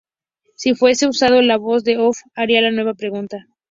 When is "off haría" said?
1.99-2.63